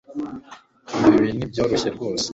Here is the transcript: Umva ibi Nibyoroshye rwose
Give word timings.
Umva 0.93 1.13
ibi 1.19 1.29
Nibyoroshye 1.37 1.89
rwose 1.95 2.27